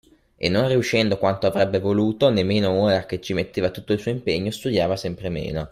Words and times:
E 0.35 0.49
non 0.49 0.67
riuscendo 0.67 1.19
quanto 1.19 1.45
avrebbe 1.45 1.77
voluto, 1.79 2.31
né 2.31 2.41
meno 2.43 2.71
ora 2.71 3.05
che 3.05 3.21
ci 3.21 3.35
metteva 3.35 3.69
tutto 3.69 3.93
il 3.93 3.99
suo 3.99 4.09
impegno, 4.09 4.49
studiava 4.49 4.95
sempre 4.95 5.29
meno! 5.29 5.69